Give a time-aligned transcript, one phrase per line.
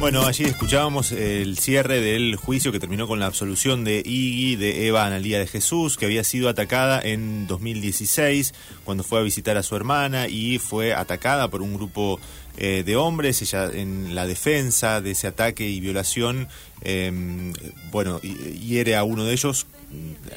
[0.00, 4.86] Bueno, allí escuchábamos el cierre del juicio que terminó con la absolución de Iggy, de
[4.86, 9.62] Eva Analía de Jesús, que había sido atacada en 2016 cuando fue a visitar a
[9.62, 12.18] su hermana y fue atacada por un grupo
[12.56, 13.42] eh, de hombres.
[13.42, 16.48] Ella en la defensa de ese ataque y violación,
[16.80, 17.52] eh,
[17.92, 19.66] bueno, hiere a uno de ellos.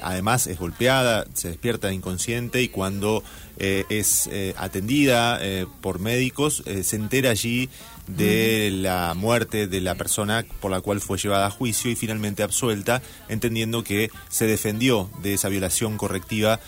[0.01, 3.23] Además es golpeada, se despierta inconsciente y cuando
[3.57, 7.69] eh, es eh, atendida eh, por médicos se entera allí
[8.07, 12.43] de la muerte de la persona por la cual fue llevada a juicio y finalmente
[12.43, 16.59] absuelta, entendiendo que se defendió de esa violación correctiva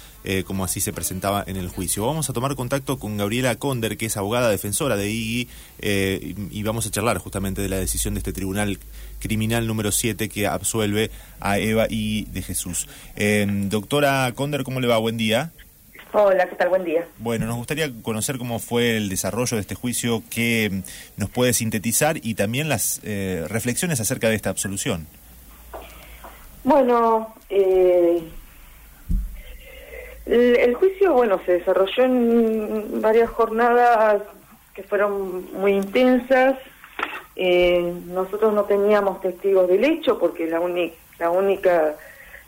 [0.47, 2.03] como así se presentaba en el juicio.
[2.03, 5.47] Vamos a tomar contacto con Gabriela Conder, que es abogada defensora de IGI,
[6.49, 8.79] y vamos a charlar justamente de la decisión de este tribunal
[9.19, 12.87] criminal número 7 que absuelve a Eva y de Jesús.
[13.69, 14.97] Doctora Conder, ¿cómo le va?
[14.97, 15.51] Buen día.
[16.17, 16.69] Hola, ¿qué tal?
[16.69, 17.05] Buen día.
[17.17, 20.71] Bueno, nos gustaría conocer cómo fue el desarrollo de este juicio, que
[21.17, 25.07] nos puede sintetizar y también las eh, reflexiones acerca de esta absolución.
[26.63, 28.23] Bueno, eh,
[30.25, 34.21] el, juicio, bueno, se desarrolló en varias jornadas
[34.73, 36.55] que fueron muy intensas.
[37.35, 40.61] Eh, nosotros no teníamos testigos del hecho porque la,
[41.19, 41.95] la única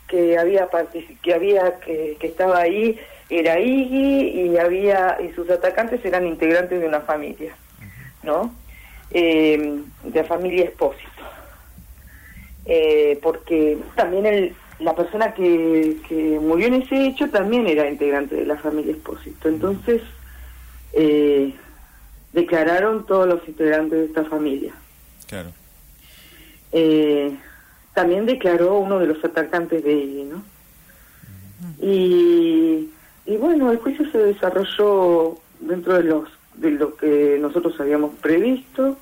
[0.07, 0.69] que había
[1.21, 2.97] que había que, que estaba ahí
[3.29, 7.55] era Iggy y había y sus atacantes eran integrantes de una familia,
[8.23, 8.53] ¿no?
[9.11, 11.09] Eh, de familia Espósito.
[12.65, 18.35] Eh, porque también el, la persona que, que murió en ese hecho también era integrante
[18.35, 19.49] de la familia Espósito.
[19.49, 20.01] Entonces,
[20.93, 21.53] eh,
[22.33, 24.73] declararon todos los integrantes de esta familia.
[25.27, 25.51] Claro.
[27.93, 30.43] también declaró uno de los atacantes de Iggy, ¿no?
[31.81, 32.89] Y
[33.27, 38.97] y bueno, el juicio se desarrolló dentro de los de lo que nosotros habíamos previsto,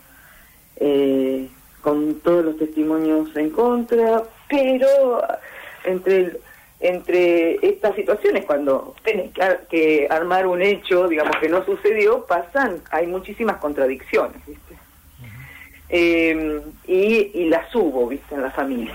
[0.76, 1.48] eh,
[1.82, 5.24] con todos los testimonios en contra, pero
[5.86, 6.40] entre
[6.82, 9.32] entre estas situaciones, cuando tienes
[9.70, 14.76] que, armar un hecho, digamos, que no sucedió, pasan, hay muchísimas contradicciones, ¿viste?
[15.88, 18.36] Eh, y, y las hubo, ¿viste?
[18.36, 18.94] En la familia.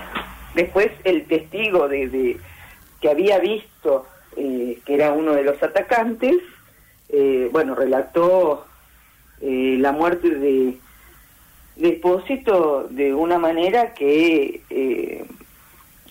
[0.53, 2.37] Después el testigo de, de
[3.01, 4.05] que había visto
[4.37, 6.37] eh, que era uno de los atacantes,
[7.09, 8.65] eh, bueno, relató
[9.41, 10.77] eh, la muerte de,
[11.75, 14.61] Depósito de una manera que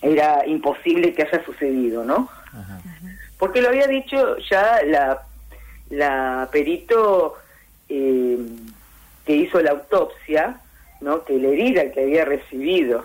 [0.01, 2.27] era imposible que haya sucedido, ¿no?
[3.37, 5.21] Porque lo había dicho ya la,
[5.89, 7.37] la perito
[7.87, 8.47] que
[9.27, 10.59] hizo la autopsia,
[10.99, 11.23] ¿no?
[11.23, 13.03] Que la herida que había recibido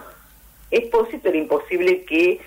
[0.70, 2.40] Expósito era imposible que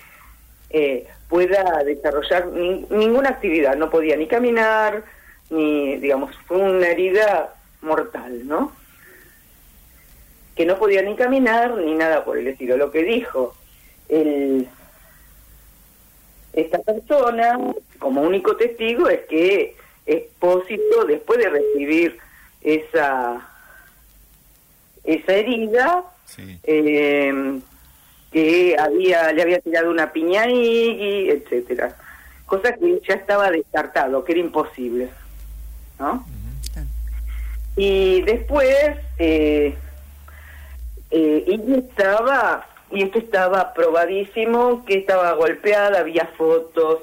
[1.28, 5.04] pueda desarrollar ninguna actividad, no podía ni caminar,
[5.50, 8.72] ni, digamos, fue una herida mortal, ¿no?
[10.54, 12.76] Que no podía ni caminar ni nada por el estilo.
[12.76, 13.54] Lo que dijo
[14.08, 14.68] el,
[16.52, 17.58] esta persona,
[17.98, 19.76] como único testigo, es que
[20.06, 22.18] Expósito, después de recibir
[22.62, 23.48] esa,
[25.04, 26.04] esa herida,
[26.64, 27.60] eh,
[28.32, 31.96] que había le había tirado una piña y etcétera.
[32.46, 35.08] Cosa que ya estaba descartado que era imposible
[35.98, 36.24] no
[37.76, 38.76] y después
[39.18, 39.74] eh,
[41.10, 46.98] eh, y estaba y esto estaba probadísimo que estaba golpeada había fotos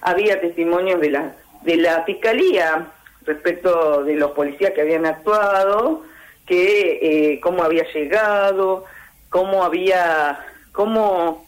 [0.00, 2.88] había testimonios de la de la fiscalía
[3.24, 6.02] respecto de los policías que habían actuado
[6.46, 6.98] que
[7.32, 8.84] eh, cómo había llegado
[9.30, 10.44] cómo había
[10.78, 11.44] cómo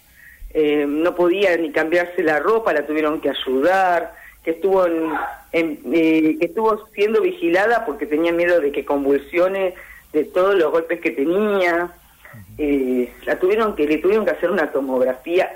[0.52, 4.84] eh, no podía ni cambiarse la ropa, la tuvieron que ayudar, que estuvo
[5.52, 9.74] en, eh, que estuvo siendo vigilada porque tenía miedo de que convulsione
[10.12, 11.92] de todos los golpes que tenía,
[12.58, 15.48] eh, la tuvieron que le tuvieron que hacer una tomografía.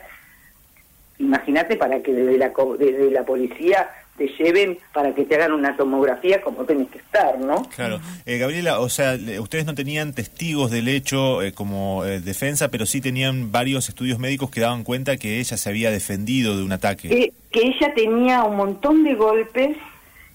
[1.18, 5.76] Imagínate para que desde la desde la policía te lleven para que te hagan una
[5.76, 7.68] tomografía como tenés que estar, ¿no?
[7.74, 8.00] Claro.
[8.26, 12.86] Eh, Gabriela, o sea, ustedes no tenían testigos del hecho eh, como eh, defensa, pero
[12.86, 16.72] sí tenían varios estudios médicos que daban cuenta que ella se había defendido de un
[16.72, 17.32] ataque.
[17.50, 19.76] que ella tenía un montón de golpes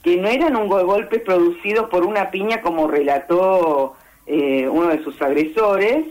[0.03, 3.95] que no eran un golpes producidos por una piña como relató
[4.27, 6.05] uno de sus agresores,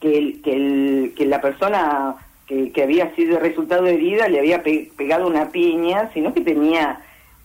[0.00, 2.16] que, el, que, el, que la persona
[2.46, 7.00] que, que había sido resultado de herida le había pegado una piña, sino que tenía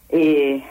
[0.09, 0.63] eh,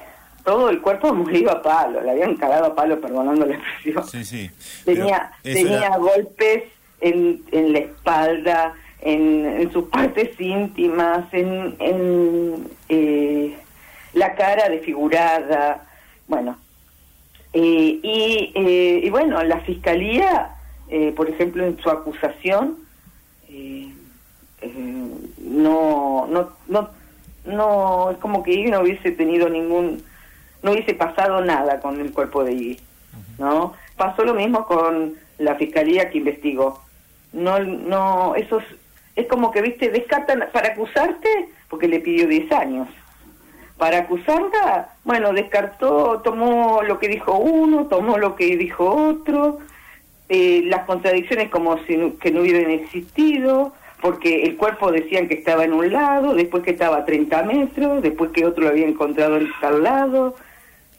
[0.45, 4.07] todo el cuerpo molido a palo, le habían cagado a palo, perdonando la expresión.
[4.09, 4.51] Sí, sí.
[4.85, 6.65] Tenía, tenía golpes
[7.01, 13.57] en, en la espalda, en, en sus partes íntimas, en, en eh,
[14.13, 15.87] la cara desfigurada,
[16.27, 16.59] bueno.
[17.55, 20.55] Eh, y, y bueno, la fiscalía
[20.91, 22.77] eh, por ejemplo, en su acusación,
[23.51, 23.93] eh,
[24.63, 26.91] no, no, no,
[27.45, 30.03] no, es como que Iggy no hubiese tenido ningún,
[30.63, 32.81] no hubiese pasado nada con el cuerpo de Iggy,
[33.39, 33.75] ¿no?
[33.97, 36.83] Pasó lo mismo con la fiscalía que investigó.
[37.33, 38.61] No, no, eso
[39.17, 42.89] es, como que, viste, descartan para acusarte porque le pidió 10 años.
[43.77, 49.59] Para acusarla, bueno, descartó, tomó lo que dijo uno, tomó lo que dijo otro,
[50.29, 55.65] eh, las contradicciones como si que no hubieran existido, porque el cuerpo decían que estaba
[55.65, 59.37] en un lado, después que estaba a 30 metros, después que otro lo había encontrado
[59.37, 60.37] en tal lado.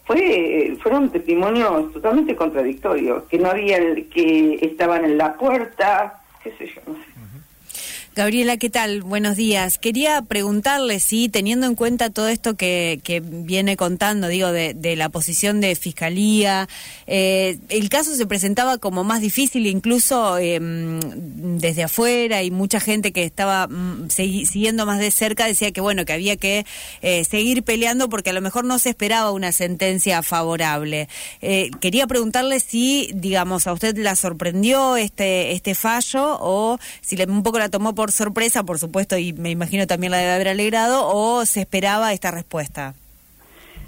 [0.06, 3.78] Fue, fueron testimonios totalmente contradictorios, que no había,
[4.12, 7.08] que estaban en la puerta, qué sé yo, no sé.
[8.15, 9.01] Gabriela, ¿qué tal?
[9.01, 9.77] Buenos días.
[9.77, 15.61] Quería preguntarle si, teniendo en cuenta todo esto que, viene contando, digo, de, la posición
[15.61, 16.67] de Fiscalía,
[17.07, 21.00] eh, el caso se presentaba como más difícil incluso em,
[21.59, 26.03] desde afuera y mucha gente que estaba mm, siguiendo más de cerca decía que, bueno,
[26.03, 26.65] que había que
[27.01, 31.07] eh, seguir peleando porque a lo mejor no se esperaba una sentencia favorable.
[31.41, 37.25] Eh, quería preguntarle si, digamos, a usted la sorprendió este, este fallo o si le,
[37.25, 40.48] un poco la tomó por sorpresa, por supuesto, y me imagino también la debe haber
[40.48, 42.94] alegrado, o se esperaba esta respuesta?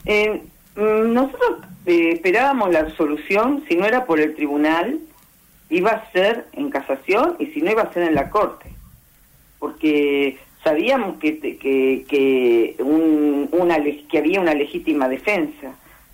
[0.03, 0.41] Eh,
[0.75, 4.99] mm, nosotros eh, esperábamos la solución, si no era por el tribunal,
[5.69, 8.69] iba a ser en casación y si no iba a ser en la corte,
[9.59, 13.77] porque sabíamos que que que, un, una,
[14.09, 15.71] que había una legítima defensa,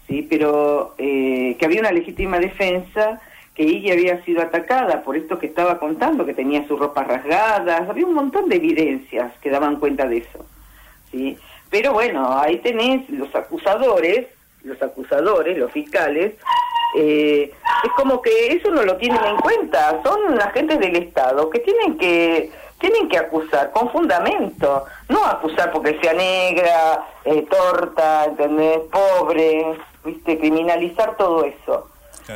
[0.08, 3.20] sí, pero eh, que había una legítima defensa
[3.58, 7.90] que ella había sido atacada por esto que estaba contando, que tenía sus ropas rasgadas,
[7.90, 10.46] había un montón de evidencias que daban cuenta de eso.
[11.10, 11.36] ¿sí?
[11.72, 14.28] Pero bueno, ahí tenés los acusadores,
[14.64, 16.36] los acusadores, los fiscales,
[16.96, 17.52] eh,
[17.84, 21.98] es como que eso no lo tienen en cuenta, son agentes del Estado que tienen
[21.98, 28.82] que tienen que acusar con fundamento, no acusar porque sea negra, eh, torta, ¿entendés?
[28.92, 29.66] pobre,
[30.06, 31.90] viste, criminalizar todo eso.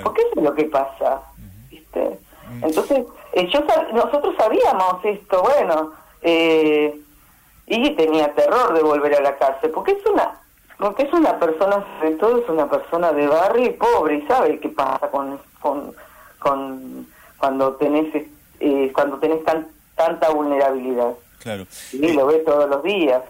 [0.03, 1.21] Porque eso es lo que pasa,
[1.69, 2.19] ¿viste?
[2.61, 3.61] Entonces, eh, yo
[3.93, 6.99] nosotros sabíamos esto, bueno, eh,
[7.67, 10.37] y tenía terror de volver a la cárcel, porque es una
[10.77, 14.59] porque es una persona, sobre todo es una persona de barrio y pobre, y sabe
[14.59, 15.93] qué pasa con, con,
[16.39, 17.07] con
[17.37, 18.07] cuando tenés
[18.59, 21.13] eh, cuando tenés tan, tanta vulnerabilidad.
[21.39, 21.65] Claro.
[21.91, 23.21] Y lo ves todos los días.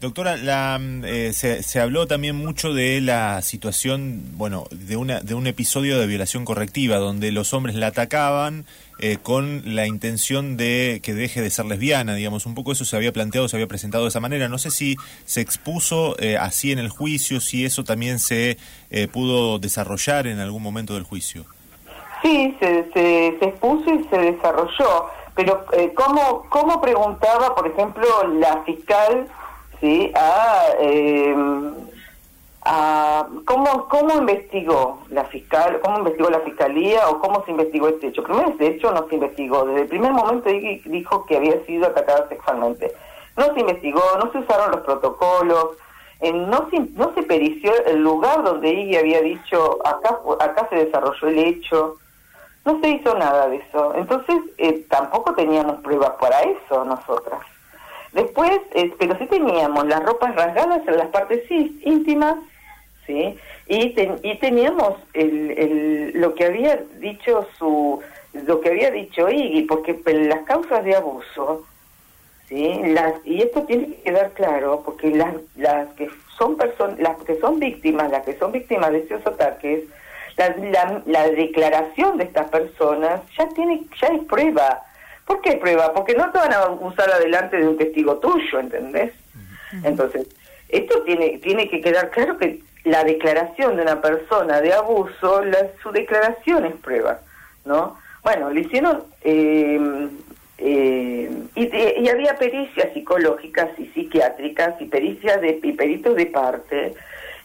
[0.00, 5.34] Doctora, la, mm, eh, se, habló también mucho de la situación, bueno, de, una, de
[5.34, 8.64] un episodio de violación correctiva, donde los hombres la atacaban
[9.00, 12.94] eh, con la intención de que deje de ser lesbiana, digamos, un poco eso se
[12.94, 14.48] había planteado, se había presentado de esa manera.
[14.48, 18.56] No sé si se expuso eh, así en el juicio, si eso también se
[19.12, 21.44] pudo desarrollar en algún momento del juicio.
[22.22, 28.06] Sí, se, se, se expuso y se desarrolló, pero ¿cómo, ¿cómo preguntaba, por ejemplo,
[28.38, 29.26] la fiscal?
[29.80, 30.12] ¿Sí?
[30.14, 31.34] a, eh,
[32.62, 38.08] a cómo, cómo investigó la fiscal, cómo investigó la fiscalía o cómo se investigó este
[38.08, 38.22] hecho.
[38.22, 39.64] Primero, este hecho no se investigó.
[39.64, 42.92] Desde el primer momento dijo que había sido atacada sexualmente.
[43.36, 45.76] No se investigó, no se usaron los protocolos,
[46.20, 50.76] eh, no, se, no se perició el lugar donde ella había dicho acá, acá se
[50.76, 51.96] desarrolló el hecho.
[52.64, 53.94] No se hizo nada de eso.
[53.94, 57.40] Entonces, eh, tampoco teníamos pruebas para eso nosotras.
[58.12, 62.36] Después, eh, pero sí teníamos las ropas rasgadas en las partes íntimas,
[63.06, 63.36] ¿sí?
[63.66, 69.62] Y, y teníamos el, el, lo que había dicho su lo que había dicho Iggy,
[69.62, 71.66] porque las causas de abuso,
[72.48, 72.80] ¿sí?
[72.84, 77.38] Las, y esto tiene que quedar claro, porque las, las que son personas, las que
[77.40, 79.84] son víctimas, las que son víctimas de esos ataques,
[80.36, 84.82] la, la, la declaración de estas personas ya tiene, ya es prueba
[85.28, 85.92] ¿Por qué prueba?
[85.92, 89.12] Porque no te van a usar adelante de un testigo tuyo, ¿entendés?
[89.84, 90.26] Entonces,
[90.70, 95.66] esto tiene, tiene que quedar claro que la declaración de una persona de abuso, la,
[95.82, 97.20] su declaración es prueba,
[97.66, 97.98] ¿no?
[98.22, 99.04] Bueno, le hicieron...
[99.22, 100.08] Eh,
[100.60, 106.94] eh, y, había pericias psicológicas y psiquiátricas y pericias de y peritos de parte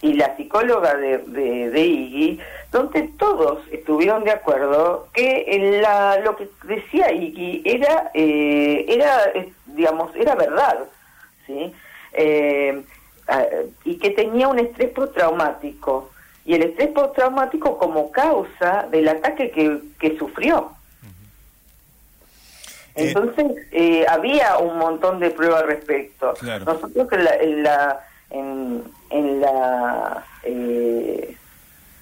[0.04, 2.40] y la psicóloga de, de, de Iggy,
[2.74, 9.32] donde todos estuvieron de acuerdo que la, lo que decía Iggy era, eh, era
[9.66, 10.80] digamos, era verdad,
[11.48, 11.74] ¿sí?
[12.12, 12.84] Eh,
[13.86, 16.12] y que tenía un estrés postraumático,
[16.46, 20.74] y el estrés postraumático como causa del ataque que, que sufrió.
[22.96, 26.34] Eh, Entonces, había un montón de pruebas al respecto.
[26.66, 27.64] Nosotros en la, en,
[28.34, 31.38] en la eh,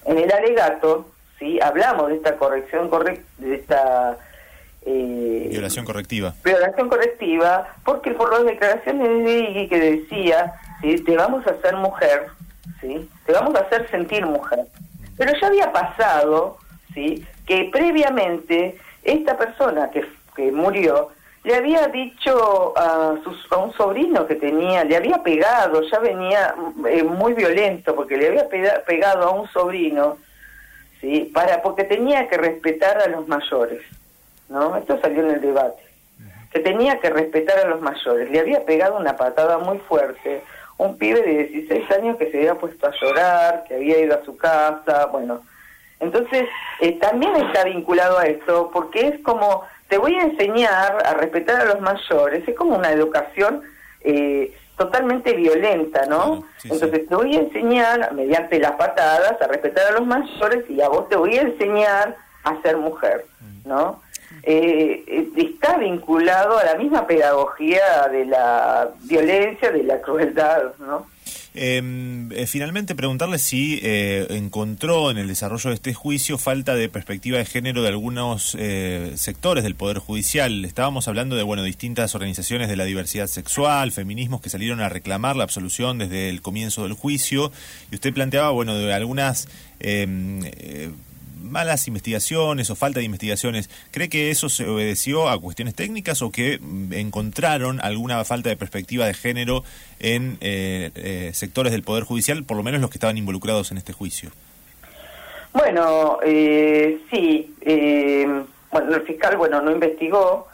[0.05, 1.09] en el alegato,
[1.39, 1.59] ¿sí?
[1.61, 2.89] Hablamos de esta corrección,
[3.37, 4.17] de esta...
[4.83, 6.33] Eh, violación correctiva.
[6.43, 10.95] Violación correctiva, porque por las declaraciones de Iggy que decía, ¿sí?
[11.03, 12.27] te vamos a hacer mujer,
[12.79, 13.07] ¿sí?
[13.25, 14.65] te vamos a hacer sentir mujer.
[15.17, 16.57] Pero ya había pasado
[16.95, 17.23] ¿sí?
[17.45, 20.03] que previamente esta persona que,
[20.35, 21.09] que murió
[21.43, 26.53] le había dicho a, sus, a un sobrino que tenía, le había pegado, ya venía
[26.87, 28.47] eh, muy violento porque le había
[28.85, 30.17] pegado a un sobrino,
[30.99, 31.31] ¿sí?
[31.33, 33.81] Para, porque tenía que respetar a los mayores,
[34.49, 34.77] ¿no?
[34.77, 35.81] Esto salió en el debate,
[36.51, 38.29] que tenía que respetar a los mayores.
[38.29, 40.43] Le había pegado una patada muy fuerte,
[40.77, 44.23] un pibe de 16 años que se había puesto a llorar, que había ido a
[44.23, 45.41] su casa, bueno.
[45.99, 46.47] Entonces,
[46.79, 51.59] eh, también está vinculado a esto, porque es como te voy a enseñar a respetar
[51.59, 53.61] a los mayores, es como una educación
[53.99, 56.45] eh, totalmente violenta, ¿no?
[56.63, 60.87] Entonces te voy a enseñar, mediante las patadas, a respetar a los mayores y a
[60.87, 63.67] vos te voy a enseñar a ser mujer, mm.
[63.67, 64.01] ¿no?
[64.43, 71.07] Eh, eh, está vinculado a la misma pedagogía de la violencia, de la crueldad, ¿no?
[71.53, 76.87] Em, eh, finalmente, preguntarle si eh, encontró en el desarrollo de este juicio falta de
[76.87, 80.63] perspectiva de género de algunos eh, sectores del Poder Judicial.
[80.63, 85.35] Estábamos hablando de bueno distintas organizaciones de la diversidad sexual, feminismos que salieron a reclamar
[85.35, 87.51] la absolución desde el comienzo del juicio.
[87.91, 89.49] Y usted planteaba, bueno, de algunas
[89.81, 90.39] em,
[91.51, 96.31] malas investigaciones o falta de investigaciones, ¿cree que eso se obedeció a cuestiones técnicas o
[96.31, 99.63] que mm, encontraron alguna falta de perspectiva de género
[99.99, 103.77] en eh, eh, sectores del Poder Judicial, por lo menos los que estaban involucrados en
[103.77, 104.31] este juicio?
[105.53, 107.53] Bueno, eh, sí.
[108.71, 110.47] bueno, el fiscal, bueno, no investigó,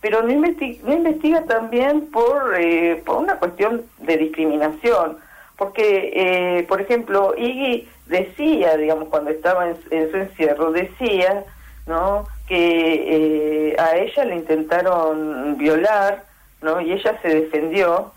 [0.00, 2.56] pero no, no investiga también por,
[3.04, 5.18] por una cuestión de discriminación
[5.56, 11.44] porque, eh, por ejemplo, Iggy decía, digamos, cuando estaba en, su encierro, decía,
[11.86, 16.24] ¿no?, que eh, a ella le intentaron violar,
[16.60, 18.12] ¿no?, y ella se defendió,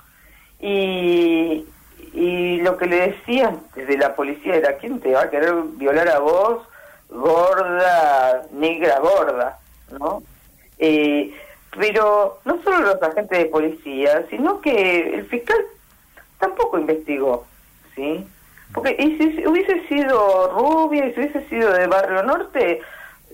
[0.60, 1.66] y,
[2.14, 6.10] y lo que le decían desde la policía era, ¿quién te va a querer violar
[6.10, 6.62] a vos,
[7.10, 9.60] gorda, negra, gorda,
[10.00, 10.24] ¿no?
[10.80, 11.34] Eh,
[11.78, 15.58] pero no solo los agentes de policía, sino que el fiscal
[16.40, 17.46] tampoco investigó,
[17.96, 18.26] ¿sí?
[18.74, 22.82] Porque y si hubiese sido rubia, y si hubiese sido de Barrio Norte,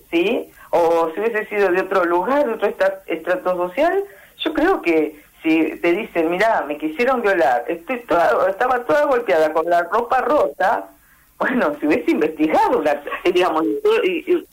[0.09, 0.51] ¿sí?
[0.71, 2.73] O si hubiese sido de otro lugar, de otro
[3.07, 4.03] estrato social,
[4.37, 9.67] yo creo que si te dicen, mira, me quisieron violar, estoy estaba toda golpeada con
[9.69, 10.85] la ropa rota,
[11.39, 12.83] bueno, si hubiese investigado,
[13.33, 13.65] digamos,
[14.03, 14.45] y,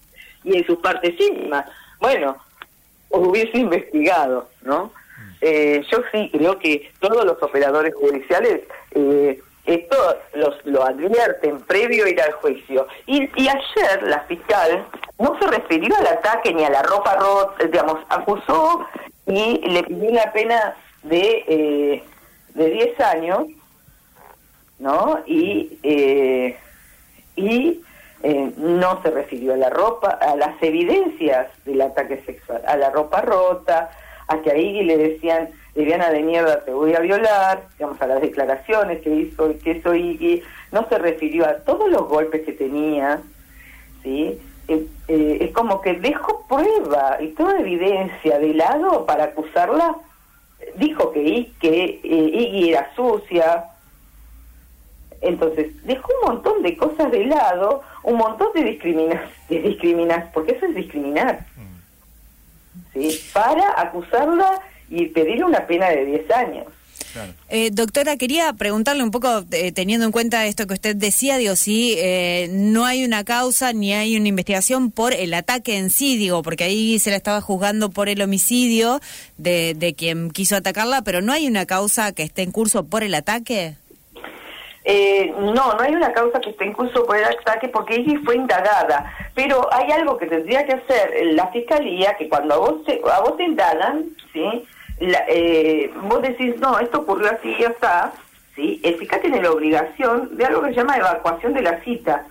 [0.44, 1.66] y, en sus partes íntimas,
[2.00, 2.36] bueno,
[3.10, 4.90] hubiese investigado, ¿no?
[5.40, 9.96] Eh, yo sí creo que todos los operadores judiciales eh, esto
[10.32, 12.86] los, lo advierten previo a ir al juicio.
[13.06, 14.86] Y, y ayer la fiscal
[15.18, 18.86] no se refirió al ataque ni a la ropa rota, digamos, acusó
[19.26, 22.04] y le pidió una pena de, eh,
[22.54, 23.46] de 10 años,
[24.78, 25.20] ¿no?
[25.26, 26.56] Y, eh,
[27.36, 27.82] y
[28.22, 32.88] eh, no se refirió a la ropa, a las evidencias del ataque sexual, a la
[32.88, 33.90] ropa rota,
[34.28, 38.06] a que a Iggy le decían, Viviana de mierda, te voy a violar, digamos, a
[38.06, 40.42] las declaraciones que hizo, que hizo Iggy,
[40.72, 43.20] no se refirió a todos los golpes que tenía,
[44.02, 44.38] ¿sí?
[44.68, 49.96] Eh, eh, es como que dejó prueba y toda evidencia de lado para acusarla.
[50.76, 53.64] Dijo que, que eh, Iggy era sucia,
[55.20, 60.52] entonces, dejó un montón de cosas de lado, un montón de discriminas, de discriminas, porque
[60.52, 61.44] eso es discriminar.
[62.98, 63.20] ¿Sí?
[63.32, 66.66] para acusarla y pedirle una pena de 10 años.
[67.48, 71.56] Eh, doctora, quería preguntarle un poco, eh, teniendo en cuenta esto que usted decía, digo,
[71.56, 76.16] si eh, no hay una causa ni hay una investigación por el ataque en sí,
[76.16, 79.00] digo, porque ahí se la estaba juzgando por el homicidio
[79.36, 83.02] de, de quien quiso atacarla, pero no hay una causa que esté en curso por
[83.02, 83.76] el ataque.
[84.84, 88.18] Eh, no, no hay una causa que esté en curso por el ataque porque ella
[88.24, 89.12] fue indagada.
[89.34, 93.20] Pero hay algo que tendría que hacer la fiscalía, que cuando a vos te, a
[93.20, 94.66] vos te indagan, ¿sí?
[95.00, 98.12] Eh, vos decís, no, esto ocurrió así y está,
[98.56, 98.80] ¿sí?
[98.82, 102.26] El fiscal tiene la obligación de algo que se llama evacuación de la cita.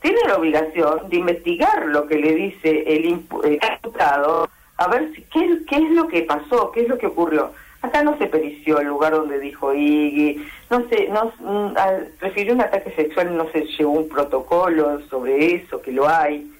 [0.00, 5.76] Tiene la obligación de investigar lo que le dice el, imputado, a ver si, qué
[5.76, 7.52] es lo que pasó, qué es lo que ocurrió.
[7.86, 11.74] Acá no se perició el lugar donde dijo Iggy, no sé, no, mm,
[12.20, 16.50] refirió un ataque sexual, no se llevó un protocolo sobre eso, que lo hay.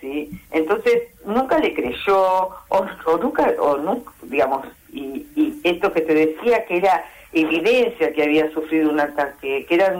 [0.00, 0.30] ¿sí?
[0.50, 2.86] Entonces, nunca le creyó, o,
[3.22, 8.50] nunca, o nunca, digamos, y, y, esto que te decía que era evidencia que había
[8.50, 9.94] sufrido un ataque, que era,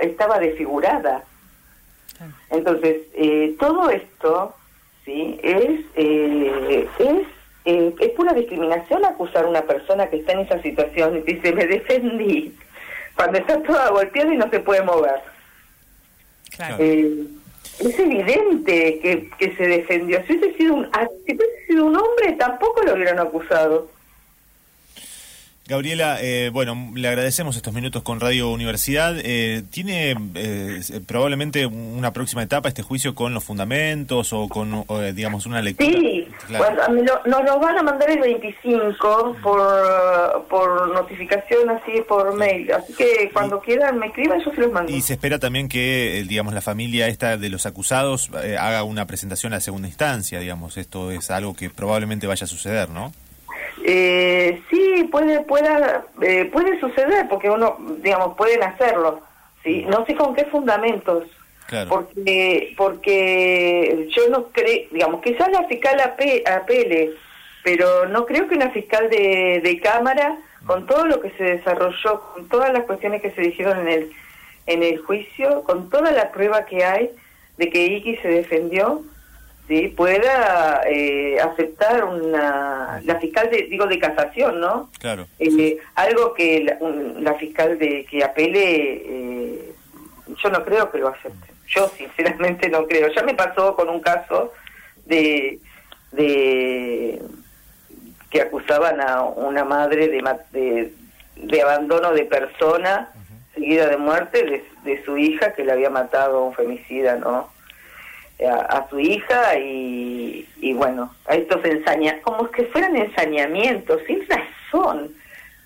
[0.00, 1.24] estaba desfigurada.
[2.50, 4.54] Entonces, eh, todo esto
[5.04, 7.26] sí es, eh, es,
[7.66, 11.52] eh, es pura discriminación acusar a una persona que está en esa situación y dice,
[11.52, 12.54] me defendí,
[13.14, 15.20] cuando está toda golpeada y no se puede mover.
[16.58, 20.22] es evidente que, que se defendió.
[20.26, 20.84] Si hubiese sido un,
[21.26, 23.96] si hubiese sido un hombre, tampoco lo hubieran acusado.
[25.68, 29.16] Gabriela, eh, bueno, le agradecemos estos minutos con Radio Universidad.
[29.18, 35.44] Eh, ¿Tiene eh, probablemente una próxima etapa este juicio con los fundamentos o con, digamos,
[35.44, 35.90] una lectura?
[35.90, 42.72] Sí, nos lo van a mandar el 25 por, por notificación así por mail.
[42.72, 44.92] Así que cuando quieran me escriban, yo se los mando.
[44.92, 49.54] Y se espera también que, digamos, la familia esta de los acusados haga una presentación
[49.54, 50.76] a segunda instancia, digamos.
[50.76, 53.12] Esto es algo que probablemente vaya a suceder, ¿no?
[53.84, 59.20] Eh, sí, puede, pueda, eh, puede suceder, porque uno, digamos, pueden hacerlo,
[59.62, 59.84] ¿sí?
[59.88, 61.24] No sé con qué fundamentos.
[61.88, 67.12] Porque, porque yo no creo, digamos, quizás la fiscal apele,
[67.64, 72.20] pero no creo que una fiscal de, de cámara, con todo lo que se desarrolló,
[72.34, 74.12] con todas las cuestiones que se dijeron en el,
[74.66, 77.10] en el juicio, con toda la prueba que hay
[77.56, 79.02] de que Iki se defendió,
[79.68, 85.26] sí pueda eh, aceptar una la fiscal de digo de casación no claro.
[85.38, 86.76] Eh, algo que
[87.20, 89.72] la, fiscal de que apele eh,
[90.42, 93.08] yo no creo que lo acepte yo sinceramente no creo.
[93.14, 94.52] Ya me pasó con un caso
[95.04, 95.60] de
[96.12, 97.20] de
[98.30, 100.90] que acusaban a una madre de
[101.36, 103.12] de, abandono de persona
[103.54, 107.50] seguida de muerte de, de su hija que le había matado un femicida no
[108.44, 115.10] a, su hija y, y, bueno, a estos ensañamientos, como que fueran ensañamientos, sin razón,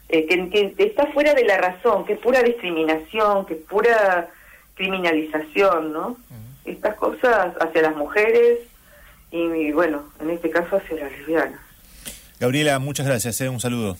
[0.08, 4.28] eh, que, está fuera de la razón, que es pura discriminación, que es pura
[4.80, 6.16] criminalización, ¿no?
[6.64, 8.60] Estas cosas hacia las mujeres
[9.30, 11.60] y, bueno, en este caso hacia las lesbianas.
[12.38, 13.50] Gabriela, muchas gracias, ¿eh?
[13.50, 13.98] un saludo.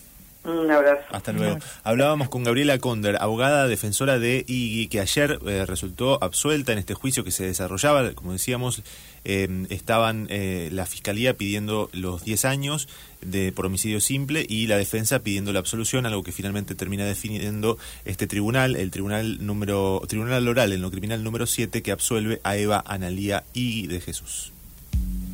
[0.59, 1.03] Un abrazo.
[1.11, 1.59] Hasta luego.
[1.85, 6.95] Hablábamos con Gabriela Conder, abogada defensora de Iggy, que ayer eh, resultó absuelta en este
[6.95, 8.13] juicio que se desarrollaba.
[8.13, 8.83] Como decíamos,
[9.25, 12.89] eh, estaban eh, la fiscalía pidiendo los 10 años
[13.21, 17.79] de por homicidio simple y la defensa pidiendo la absolución, algo que finalmente termina definiendo
[18.05, 22.57] este tribunal, el tribunal número tribunal oral en lo criminal número 7 que absuelve a
[22.57, 24.53] Eva Analía Iggy de Jesús.